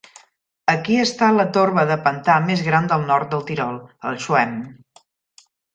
Aquí 0.71 0.95
està 1.01 1.27
la 1.35 1.45
torba 1.59 1.85
de 1.91 1.99
pantà 2.07 2.39
més 2.49 2.65
gran 2.71 2.91
del 2.95 3.07
nord 3.13 3.31
del 3.35 3.47
Tirol, 3.53 3.79
el 4.11 4.21
"Schwemm". 4.25 4.61